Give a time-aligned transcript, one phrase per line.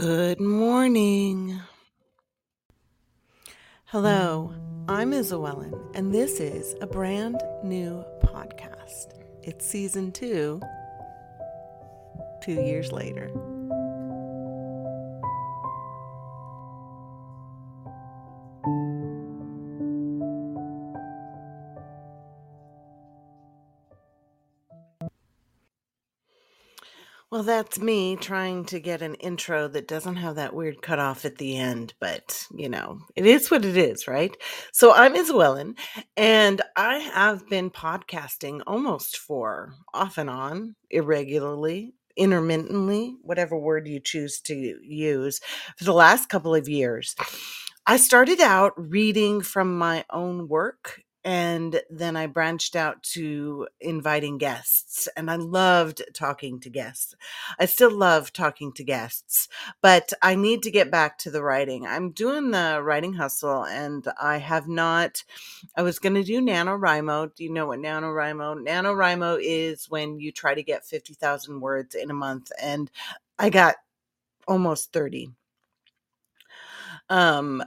[0.00, 1.60] Good morning.
[3.86, 4.54] Hello,
[4.88, 9.18] I'm Isabellen, and this is a brand new podcast.
[9.42, 10.60] It's season two,
[12.40, 13.28] two years later.
[27.38, 31.38] Well, that's me trying to get an intro that doesn't have that weird cutoff at
[31.38, 34.36] the end, but you know, it is what it is, right?
[34.72, 35.78] So I'm Isabellen,
[36.16, 44.00] and I have been podcasting almost for off and on, irregularly, intermittently, whatever word you
[44.00, 45.38] choose to use,
[45.76, 47.14] for the last couple of years.
[47.86, 54.38] I started out reading from my own work and then I branched out to inviting
[54.38, 57.14] guests, and I loved talking to guests.
[57.58, 59.46] I still love talking to guests,
[59.82, 61.86] but I need to get back to the writing.
[61.86, 65.22] I'm doing the writing hustle, and I have not.
[65.76, 67.34] I was going to do NaNoWriMo.
[67.34, 68.66] Do you know what NaNoWriMo?
[68.66, 72.90] NaNoWriMo is when you try to get 50,000 words in a month, and
[73.38, 73.74] I got
[74.46, 75.28] almost 30
[77.10, 77.62] um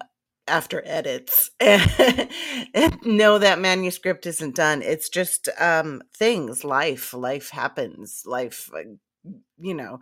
[0.47, 4.81] after edits and no that manuscript isn't done.
[4.81, 8.81] It's just um things life life happens life uh,
[9.59, 9.99] you know.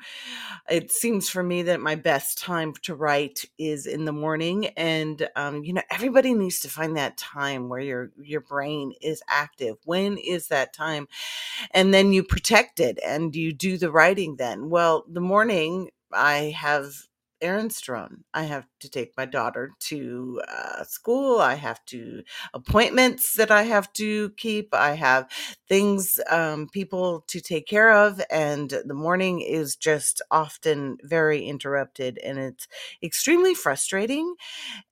[0.70, 5.28] It seems for me that my best time to write is in the morning and
[5.36, 9.78] um you know everybody needs to find that time where your your brain is active.
[9.86, 11.08] When is that time?
[11.72, 14.70] And then you protect it and you do the writing then.
[14.70, 16.94] Well the morning i have
[17.42, 18.24] errands to.
[18.34, 21.40] I have to take my daughter to uh, school.
[21.40, 22.24] I have to
[22.54, 24.70] appointments that I have to keep.
[24.74, 25.30] I have
[25.68, 32.18] things, um, people to take care of, and the morning is just often very interrupted,
[32.24, 32.68] and it's
[33.04, 34.36] extremely frustrating.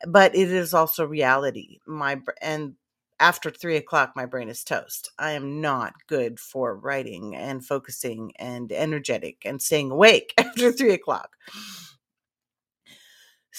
[0.07, 1.79] But it is also reality.
[1.87, 2.75] My and
[3.19, 5.11] after three o'clock, my brain is toast.
[5.17, 10.93] I am not good for writing and focusing and energetic and staying awake after three
[10.93, 11.31] o'clock.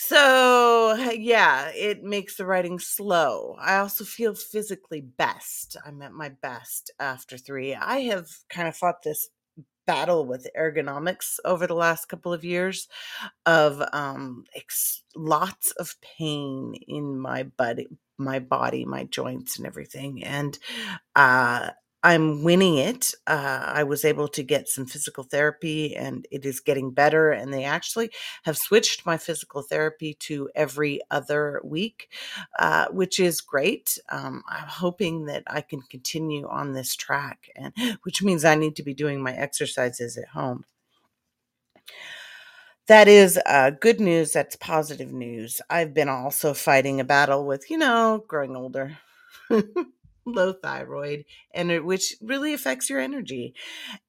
[0.00, 3.56] So, yeah, it makes the writing slow.
[3.58, 5.76] I also feel physically best.
[5.84, 7.74] I'm at my best after three.
[7.74, 9.28] I have kind of fought this
[9.86, 12.88] battle with ergonomics over the last couple of years
[13.46, 17.88] of um, ex- lots of pain in my body,
[18.18, 20.24] my body, my joints, and everything.
[20.24, 20.58] And
[21.16, 21.70] uh,
[22.02, 23.12] I'm winning it.
[23.26, 27.32] Uh, I was able to get some physical therapy and it is getting better.
[27.32, 28.10] And they actually
[28.44, 32.08] have switched my physical therapy to every other week,
[32.58, 33.98] uh, which is great.
[34.10, 37.72] Um, I'm hoping that I can continue on this track, and
[38.04, 40.64] which means I need to be doing my exercises at home.
[42.86, 44.32] That is uh, good news.
[44.32, 45.60] That's positive news.
[45.68, 48.96] I've been also fighting a battle with, you know, growing older.
[50.32, 53.54] low thyroid and which really affects your energy.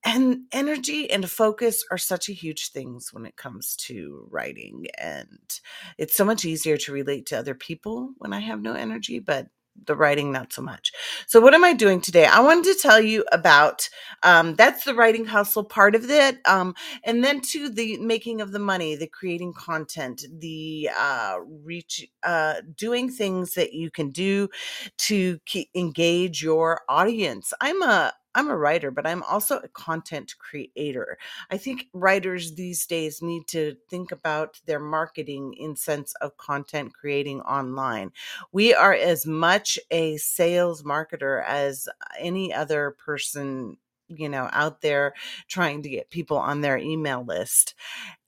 [0.03, 5.59] And energy and focus are such a huge things when it comes to writing and
[5.97, 9.47] it's so much easier to relate to other people when i have no energy but
[9.85, 10.91] the writing not so much.
[11.27, 12.25] So what am i doing today?
[12.25, 13.89] I wanted to tell you about
[14.23, 18.51] um, that's the writing hustle part of it um, and then to the making of
[18.51, 24.49] the money the creating content the uh, reach uh, doing things that you can do
[24.97, 25.39] to
[25.75, 27.53] engage your audience.
[27.61, 31.17] I'm a I'm a writer, but I'm also a content creator.
[31.49, 36.93] I think writers these days need to think about their marketing in sense of content
[36.93, 38.11] creating online.
[38.51, 41.89] We are as much a sales marketer as
[42.19, 43.77] any other person
[44.11, 45.13] you know out there
[45.47, 47.75] trying to get people on their email list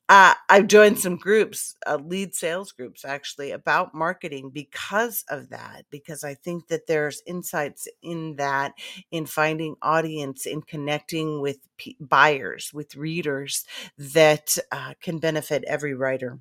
[0.10, 5.86] uh, I've joined some groups, uh, lead sales groups actually, about marketing because of that.
[5.90, 8.74] Because I think that there's insights in that,
[9.12, 13.66] in finding audience, in connecting with p- buyers, with readers
[13.98, 16.38] that uh, can benefit every writer.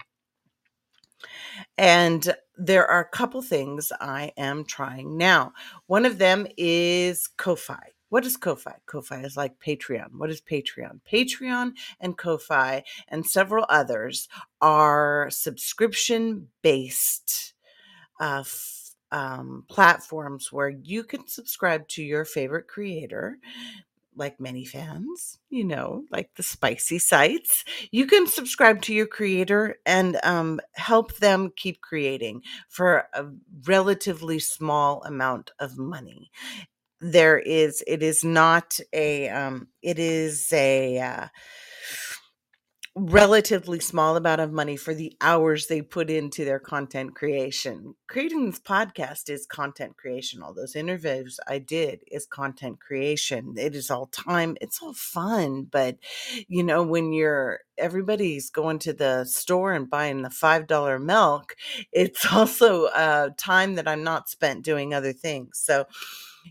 [1.79, 5.52] And there are a couple things I am trying now.
[5.87, 7.93] One of them is Ko-Fi.
[8.10, 8.74] What is Ko-Fi?
[8.86, 10.16] Ko-Fi is like Patreon.
[10.16, 11.00] What is Patreon?
[11.10, 14.28] Patreon and Ko-Fi and several others
[14.60, 17.54] are subscription based
[18.20, 23.38] uh, f- um, platforms where you can subscribe to your favorite creator
[24.16, 29.76] like many fans, you know, like the spicy sites, you can subscribe to your creator
[29.86, 33.24] and um, help them keep creating for a
[33.66, 36.30] relatively small amount of money.
[37.00, 41.26] There is, it is not a, um, it is a, uh,
[42.97, 47.94] relatively small amount of money for the hours they put into their content creation.
[48.08, 50.43] Creating this podcast is content creation.
[50.43, 53.55] All those interviews I did is content creation.
[53.56, 55.69] It is all time, it's all fun.
[55.70, 55.99] But,
[56.49, 61.55] you know, when you're everybody's going to the store and buying the $5 milk,
[61.93, 65.58] it's also uh, time that I'm not spent doing other things.
[65.62, 65.87] So,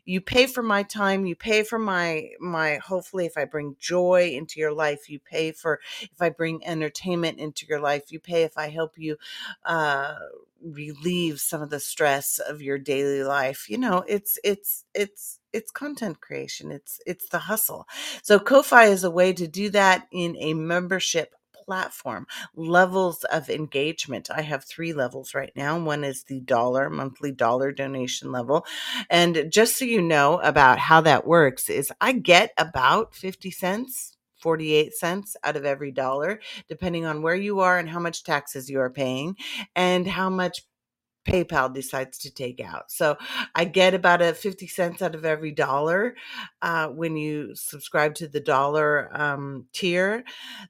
[0.06, 4.31] you pay for my time you pay for my my hopefully if i bring joy
[4.33, 8.44] into your life you pay for if i bring entertainment into your life you pay
[8.44, 9.18] if i help you
[9.65, 10.15] uh
[10.62, 15.71] relieve some of the stress of your daily life you know it's it's it's it's
[15.71, 17.88] content creation it's it's the hustle.
[18.21, 21.35] So ko-fi is a way to do that in a membership
[21.69, 22.25] platform.
[22.56, 24.27] Levels of engagement.
[24.36, 25.80] I have three levels right now.
[25.80, 28.66] One is the dollar, monthly dollar donation level.
[29.07, 34.18] And just so you know about how that works is I get about 50 cents
[34.42, 36.39] 48 cents out of every dollar,
[36.69, 39.36] depending on where you are and how much taxes you are paying
[39.75, 40.63] and how much
[41.25, 42.92] PayPal decides to take out.
[42.92, 43.18] So
[43.56, 46.16] I get about a 50 cents out of every dollar
[46.62, 50.24] uh, when you subscribe to the dollar um, tier.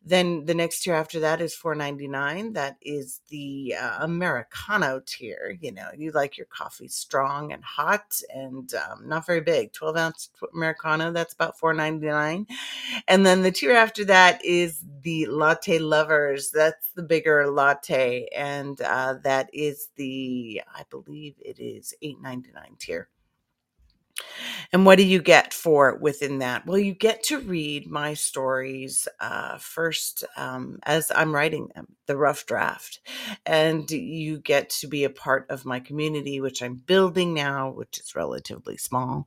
[0.04, 2.54] Then the next tier after that is 4.99.
[2.54, 5.58] That is the uh, Americano tier.
[5.62, 9.74] You know, you like your coffee strong and hot and um, not very big.
[9.74, 12.46] 12 ounce Americano, that's about 4.99.
[13.08, 16.52] And then the tier after that is the latte lovers.
[16.52, 20.39] That's the bigger latte, and uh, that is the
[20.74, 23.10] I believe it is 8.99 tier.
[24.72, 26.68] And what do you get for within that?
[26.68, 32.16] Well, you get to read my stories uh, first um, as I'm writing them, the
[32.16, 33.00] rough draft.
[33.48, 38.00] And you get to be a part of my community, which I'm building now, which
[38.00, 39.26] is relatively small.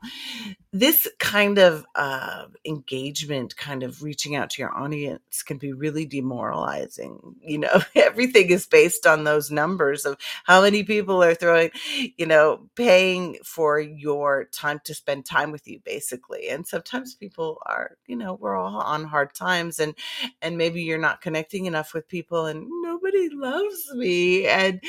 [0.73, 6.07] This kind of uh, engagement, kind of reaching out to your audience, can be really
[6.07, 7.35] demoralizing.
[7.41, 11.73] You know, everything is based on those numbers of how many people are throwing,
[12.17, 17.59] you know, paying for your time to spend time with you basically and sometimes people
[17.67, 19.95] are you know we're all on hard times and
[20.43, 24.81] and maybe you're not connecting enough with people and nobody loves me and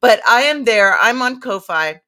[0.00, 2.00] but i am there i'm on ko-fi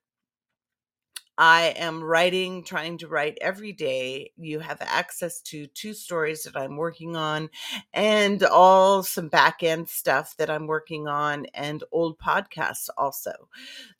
[1.42, 4.30] I am writing, trying to write every day.
[4.36, 7.48] You have access to two stories that I'm working on
[7.94, 13.32] and all some back end stuff that I'm working on and old podcasts also.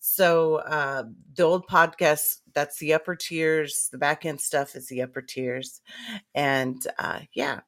[0.00, 1.04] So, uh,
[1.34, 3.88] the old podcasts, that's the upper tiers.
[3.90, 5.80] The back end stuff is the upper tiers.
[6.34, 7.60] And uh, yeah,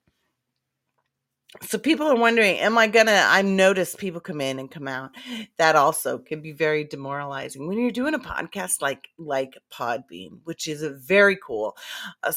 [1.60, 5.10] so people are wondering am i gonna i notice people come in and come out.
[5.58, 10.66] That also can be very demoralizing when you're doing a podcast like like podbean which
[10.66, 11.76] is a very cool
[12.22, 12.32] uh,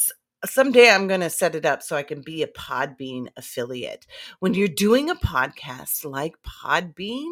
[0.45, 4.05] someday i'm to set it up so i can be a podbean affiliate.
[4.39, 7.31] When you're doing a podcast like podbean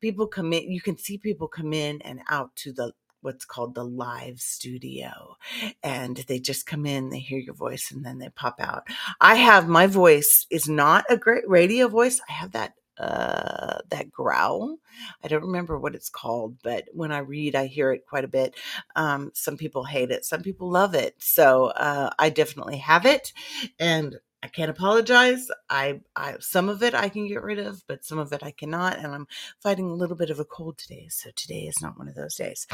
[0.00, 2.92] people come in you can see people come in and out to the
[3.26, 5.36] what's called the live studio.
[5.82, 8.86] And they just come in, they hear your voice, and then they pop out.
[9.20, 12.20] I have my voice is not a great radio voice.
[12.28, 14.78] I have that uh that growl
[15.22, 18.28] i don't remember what it's called but when i read i hear it quite a
[18.28, 18.54] bit
[18.94, 23.34] um some people hate it some people love it so uh i definitely have it
[23.78, 25.48] and I can't apologize.
[25.68, 28.50] I, I some of it I can get rid of, but some of it I
[28.50, 29.26] cannot, and I'm
[29.62, 32.34] fighting a little bit of a cold today, so today is not one of those
[32.34, 32.66] days.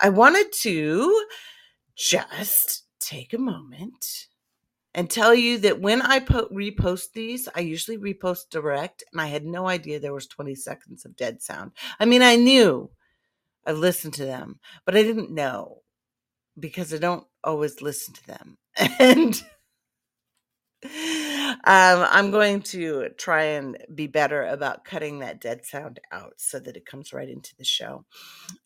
[0.00, 1.26] I wanted to
[1.96, 4.28] just take a moment
[4.94, 9.26] and tell you that when I po- repost these, I usually repost direct, and I
[9.26, 11.72] had no idea there was 20 seconds of dead sound.
[11.98, 12.90] I mean, I knew
[13.66, 15.82] I listened to them, but I didn't know
[16.58, 18.58] because I don't always listen to them,
[18.98, 19.42] and
[20.84, 20.90] um,
[21.64, 26.76] I'm going to try and be better about cutting that dead sound out so that
[26.76, 28.04] it comes right into the show.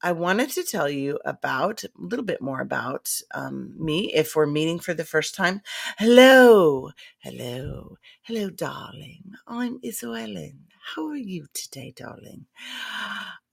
[0.02, 4.46] I wanted to tell you about a little bit more about um, me if we're
[4.46, 5.62] meeting for the first time.
[5.98, 6.90] Hello,
[7.20, 9.32] hello, hello, darling.
[9.46, 9.80] I'm
[10.14, 10.66] Ellen.
[10.94, 12.46] How are you today, darling?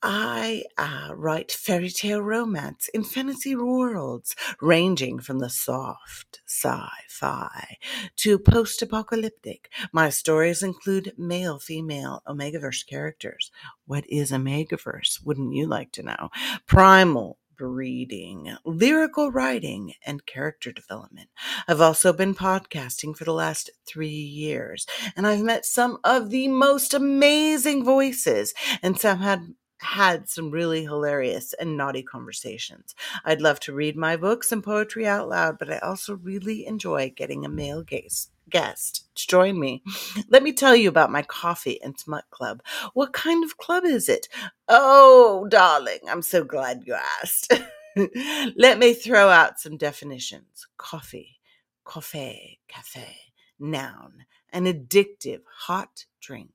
[0.04, 7.78] I uh, write fairy tale romance in fantasy worlds, ranging from the soft sci fi
[8.18, 9.72] to post apocalyptic.
[9.92, 13.52] My stories include male, female, Omegaverse characters.
[13.88, 15.26] What is Omegaverse?
[15.26, 16.30] Wouldn't you like to know?
[16.68, 21.30] Primal, breeding, lyrical writing, and character development.
[21.68, 24.86] I've also been podcasting for the last three years,
[25.16, 30.84] and I've met some of the most amazing voices, and some had had some really
[30.84, 32.96] hilarious and naughty conversations.
[33.26, 37.14] I'd love to read my books and poetry out loud, but I also really enjoy
[37.16, 39.84] getting a male gaze guest to join me.
[40.30, 42.62] Let me tell you about my coffee and smut club.
[42.94, 44.28] What kind of club is it?
[44.68, 47.54] Oh, darling, I'm so glad you asked.
[48.56, 50.68] Let me throw out some definitions.
[50.78, 51.40] Coffee,
[51.84, 53.18] coffee, cafe,
[53.60, 56.52] noun, an addictive hot drink.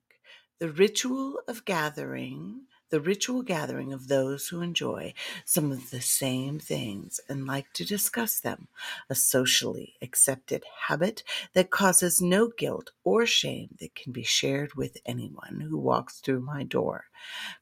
[0.59, 2.61] The ritual of gathering
[2.93, 5.11] the ritual gathering of those who enjoy
[5.45, 8.67] some of the same things and like to discuss them,
[9.09, 11.23] a socially accepted habit
[11.53, 16.39] that causes no guilt or shame that can be shared with anyone who walks through
[16.39, 17.05] my door.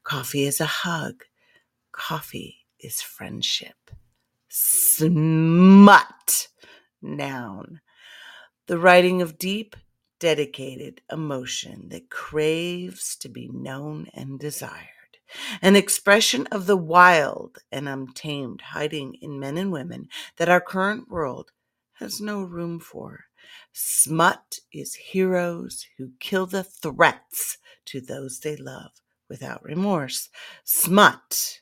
[0.04, 1.24] Coffee is a hug,
[1.92, 3.90] coffee is friendship.
[4.50, 6.48] Smut,
[7.00, 7.80] noun.
[8.66, 9.76] The writing of deep,
[10.20, 15.01] dedicated emotion that craves to be known and desired
[15.60, 21.08] an expression of the wild and untamed hiding in men and women that our current
[21.08, 21.52] world
[21.94, 23.24] has no room for.
[23.72, 28.92] Smut is heroes who kill the threats to those they love
[29.28, 30.28] without remorse.
[30.64, 31.60] Smut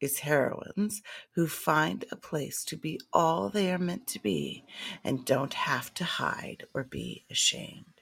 [0.00, 1.02] is heroines
[1.34, 4.64] who find a place to be all they are meant to be
[5.02, 8.00] and don't have to hide or be ashamed.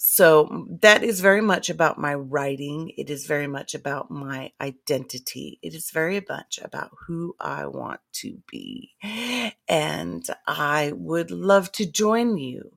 [0.00, 2.92] So that is very much about my writing.
[2.96, 5.58] It is very much about my identity.
[5.60, 8.92] It is very much about who I want to be.
[9.68, 12.70] And I would love to join you,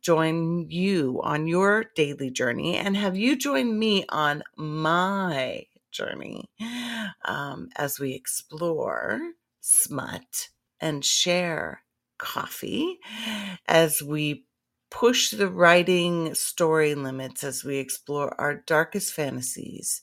[0.00, 6.50] join you on your daily journey and have you join me on my journey
[7.26, 9.20] um, as we explore
[9.60, 10.48] smut
[10.80, 11.82] and share
[12.18, 12.98] coffee
[13.66, 14.44] as we
[14.94, 20.02] push the writing story limits as we explore our darkest fantasies.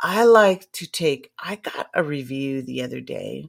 [0.00, 3.48] I like to take, I got a review the other day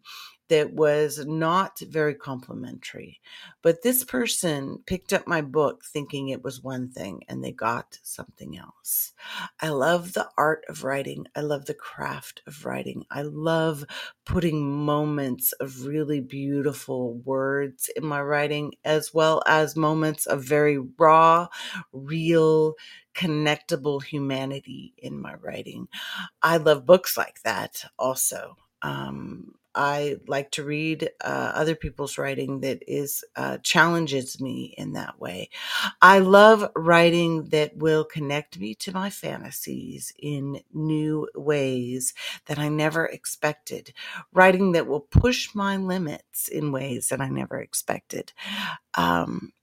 [0.50, 3.22] that was not very complimentary.
[3.62, 8.00] But this person picked up my book thinking it was one thing and they got
[8.03, 9.13] something else.
[9.60, 11.27] I love the art of writing.
[11.36, 13.06] I love the craft of writing.
[13.10, 13.86] I love
[14.25, 20.77] putting moments of really beautiful words in my writing, as well as moments of very
[20.77, 21.48] raw,
[21.94, 22.75] real,
[23.15, 25.88] connectable humanity in my writing.
[26.41, 28.56] I love books like that also.
[28.81, 34.93] Um, I like to read uh, other people's writing that is uh, challenges me in
[34.93, 35.50] that way.
[36.01, 42.13] I love writing that will connect me to my fantasies in new ways
[42.48, 43.93] that I never expected.
[44.33, 48.33] Writing that will push my limits in ways that I never expected.
[48.95, 49.53] Um,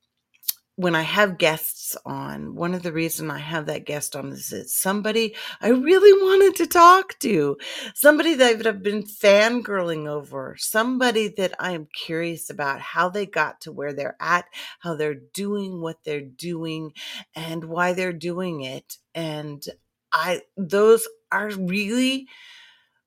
[0.76, 4.52] when I have guests on, one of the reasons I have that guest on is
[4.52, 7.56] it's somebody I really wanted to talk to,
[7.94, 13.62] somebody that I've been fangirling over, somebody that I am curious about how they got
[13.62, 14.44] to where they're at,
[14.80, 16.92] how they're doing what they're doing,
[17.34, 18.98] and why they're doing it.
[19.14, 19.64] And
[20.12, 22.28] I, those are really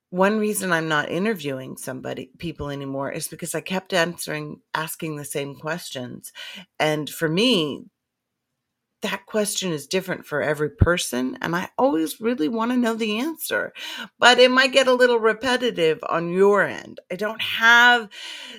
[0.09, 5.25] one reason I'm not interviewing somebody people anymore is because I kept answering asking the
[5.25, 6.31] same questions.
[6.79, 7.85] And for me,
[9.01, 13.19] that question is different for every person and I always really want to know the
[13.19, 13.71] answer.
[14.17, 16.99] But it might get a little repetitive on your end.
[17.11, 18.09] I don't have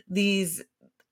[0.09, 0.63] these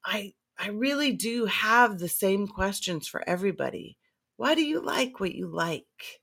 [0.05, 3.99] I I really do have the same questions for everybody.
[4.37, 6.21] Why do you like what you like?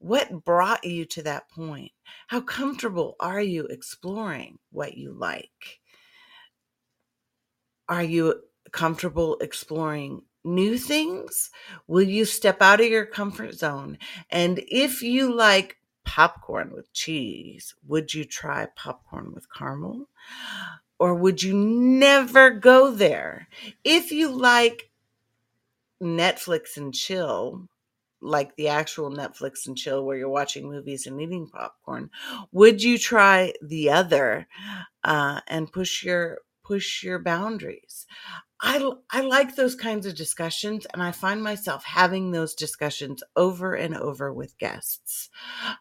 [0.00, 1.92] What brought you to that point?
[2.28, 5.80] How comfortable are you exploring what you like?
[7.86, 8.40] Are you
[8.72, 11.50] comfortable exploring new things?
[11.86, 13.98] Will you step out of your comfort zone?
[14.30, 20.08] And if you like popcorn with cheese, would you try popcorn with caramel?
[20.98, 23.48] Or would you never go there?
[23.84, 24.90] If you like
[26.02, 27.68] Netflix and chill,
[28.22, 32.10] like the actual Netflix and chill where you're watching movies and eating popcorn,
[32.52, 34.46] would you try the other
[35.04, 38.06] uh, and push your push your boundaries?
[38.62, 43.74] I I like those kinds of discussions, and I find myself having those discussions over
[43.74, 45.30] and over with guests.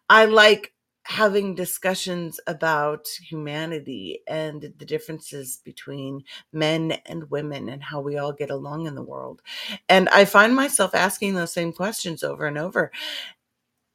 [0.10, 0.74] I like
[1.10, 6.24] having discussions about humanity and the differences between
[6.54, 9.42] men and women and how we all get along in the world.
[9.90, 12.92] And I find myself asking those same questions over and over.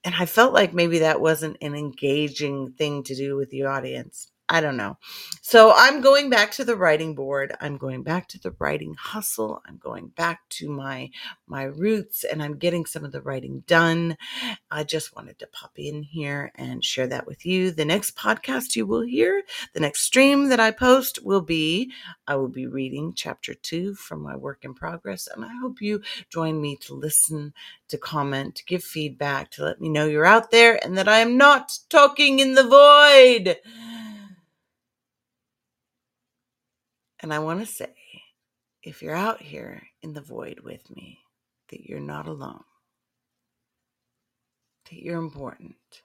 [0.02, 4.32] And I felt like maybe that wasn't an engaging thing to do with the audience.
[4.46, 4.98] I don't know.
[5.40, 7.54] So I'm going back to the writing board.
[7.62, 9.62] I'm going back to the writing hustle.
[9.66, 11.10] I'm going back to my
[11.46, 14.18] my roots and I'm getting some of the writing done.
[14.70, 17.70] I just wanted to pop in here and share that with you.
[17.70, 21.90] The next podcast you will hear, the next stream that I post will be
[22.26, 26.02] I will be reading chapter 2 from my work in progress and I hope you
[26.28, 27.54] join me to listen,
[27.88, 31.20] to comment, to give feedback, to let me know you're out there and that I
[31.20, 33.56] am not talking in the void.
[37.24, 37.94] And I want to say,
[38.82, 41.20] if you're out here in the void with me,
[41.70, 42.64] that you're not alone,
[44.84, 46.02] that you're important,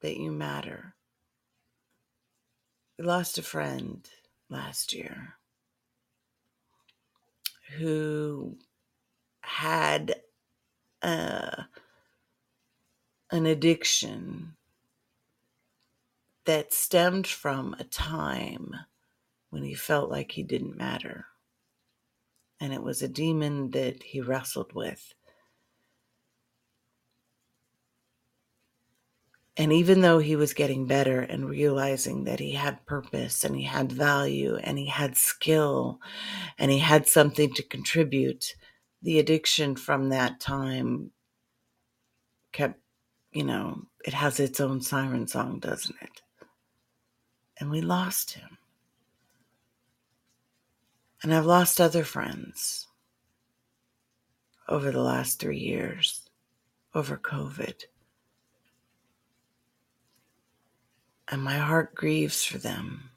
[0.00, 0.94] that you matter.
[2.98, 4.08] We lost a friend
[4.48, 5.34] last year
[7.76, 8.56] who
[9.42, 10.14] had
[11.02, 11.64] uh,
[13.30, 14.56] an addiction
[16.46, 18.74] that stemmed from a time
[19.50, 21.26] when he felt like he didn't matter.
[22.60, 25.14] And it was a demon that he wrestled with.
[29.56, 33.64] And even though he was getting better and realizing that he had purpose and he
[33.64, 35.98] had value and he had skill
[36.58, 38.54] and he had something to contribute,
[39.02, 41.10] the addiction from that time
[42.52, 42.80] kept,
[43.32, 46.22] you know, it has its own siren song, doesn't it?
[47.58, 48.57] And we lost him.
[51.22, 52.86] And I've lost other friends
[54.68, 56.28] over the last three years,
[56.94, 57.84] over COVID.
[61.28, 63.10] And my heart grieves for them.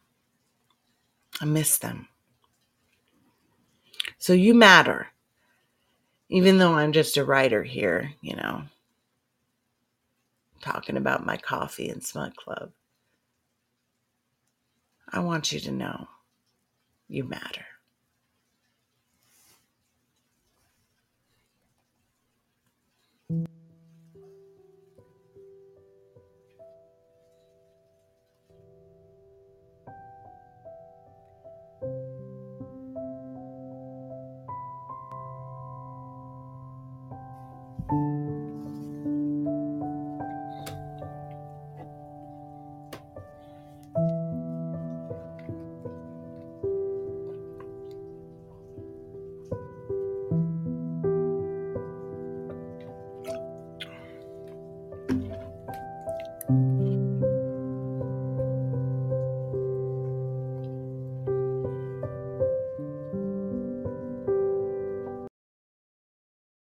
[1.39, 2.08] I miss them.
[4.17, 5.08] So you matter.
[6.29, 8.63] Even though I'm just a writer here, you know,
[10.62, 12.72] talking about my coffee and smut club,
[15.10, 16.08] I want you to know
[17.10, 17.65] you matter.